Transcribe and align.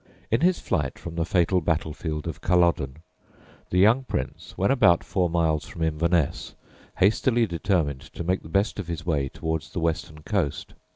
In 0.31 0.41
his 0.41 0.57
flight 0.57 0.97
from 0.97 1.13
the 1.13 1.25
fatal 1.27 1.61
battlefield 1.61 2.27
of 2.27 2.41
Culloden 2.41 3.03
the 3.69 3.77
young 3.77 4.03
Prince, 4.03 4.57
when 4.57 4.71
about 4.71 5.03
four 5.03 5.29
miles 5.29 5.67
from 5.67 5.83
Inverness, 5.83 6.55
hastily 6.97 7.45
determined 7.45 8.01
to 8.13 8.23
make 8.23 8.41
the 8.41 8.49
best 8.49 8.79
of 8.79 8.87
his 8.87 9.05
way 9.05 9.29
towards 9.29 9.69
the 9.69 9.79
western 9.79 10.23
coast. 10.23 10.73